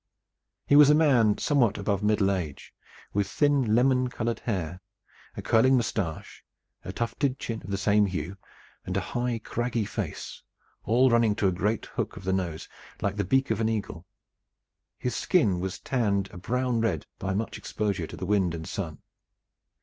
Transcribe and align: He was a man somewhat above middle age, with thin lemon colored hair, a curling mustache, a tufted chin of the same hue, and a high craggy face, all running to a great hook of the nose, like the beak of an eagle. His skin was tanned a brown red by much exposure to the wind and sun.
He 0.65 0.75
was 0.75 0.89
a 0.89 0.95
man 0.95 1.37
somewhat 1.37 1.77
above 1.77 2.01
middle 2.01 2.31
age, 2.31 2.73
with 3.13 3.27
thin 3.27 3.75
lemon 3.75 4.07
colored 4.09 4.39
hair, 4.39 4.81
a 5.37 5.43
curling 5.43 5.77
mustache, 5.77 6.43
a 6.83 6.91
tufted 6.91 7.37
chin 7.37 7.61
of 7.61 7.69
the 7.69 7.77
same 7.77 8.07
hue, 8.07 8.35
and 8.83 8.97
a 8.97 9.09
high 9.13 9.37
craggy 9.37 9.85
face, 9.85 10.41
all 10.85 11.11
running 11.11 11.35
to 11.35 11.47
a 11.47 11.51
great 11.51 11.85
hook 11.85 12.17
of 12.17 12.23
the 12.23 12.33
nose, 12.33 12.67
like 13.03 13.15
the 13.17 13.23
beak 13.23 13.51
of 13.51 13.61
an 13.61 13.69
eagle. 13.69 14.07
His 14.97 15.15
skin 15.15 15.59
was 15.59 15.77
tanned 15.77 16.31
a 16.33 16.37
brown 16.39 16.79
red 16.81 17.05
by 17.19 17.35
much 17.35 17.59
exposure 17.59 18.07
to 18.07 18.17
the 18.17 18.25
wind 18.25 18.55
and 18.55 18.67
sun. 18.67 19.03